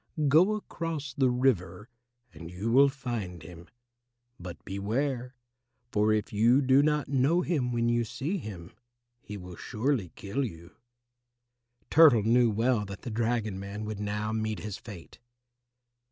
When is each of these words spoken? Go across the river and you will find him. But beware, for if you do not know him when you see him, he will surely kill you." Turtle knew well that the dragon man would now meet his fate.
Go 0.27 0.55
across 0.55 1.13
the 1.13 1.29
river 1.29 1.87
and 2.33 2.49
you 2.49 2.71
will 2.71 2.89
find 2.89 3.43
him. 3.43 3.67
But 4.39 4.65
beware, 4.65 5.35
for 5.91 6.11
if 6.11 6.33
you 6.33 6.59
do 6.63 6.81
not 6.81 7.07
know 7.07 7.41
him 7.41 7.71
when 7.71 7.87
you 7.87 8.03
see 8.03 8.39
him, 8.39 8.73
he 9.21 9.37
will 9.37 9.55
surely 9.55 10.09
kill 10.15 10.43
you." 10.43 10.75
Turtle 11.91 12.23
knew 12.23 12.49
well 12.49 12.83
that 12.85 13.03
the 13.03 13.11
dragon 13.11 13.59
man 13.59 13.85
would 13.85 13.99
now 13.99 14.31
meet 14.31 14.61
his 14.61 14.75
fate. 14.79 15.19